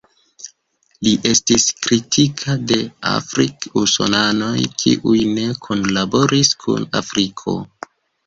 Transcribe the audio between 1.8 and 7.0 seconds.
kritika de afrik-usonanoj kiuj ne kunlaboris kun